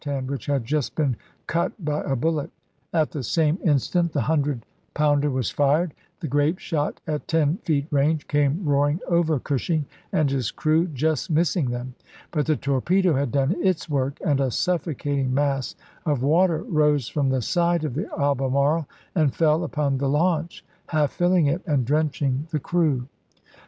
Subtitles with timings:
[0.03, 0.13] 27,1864.
[0.15, 1.15] hand, which had just been
[1.45, 2.49] cut by a bullet.
[2.91, 7.85] At the same instant the 100 pounder was fired; the grape shot, at ten feet
[7.91, 11.93] range, came roaring over Cushing and his crew, just missing them;
[12.31, 17.29] but the torpedo had done its work, and a suffocating mass of water rose from
[17.29, 22.47] the side of the Albemarle and fell upon the launch, half filling it, and drenching
[22.49, 23.07] the crew.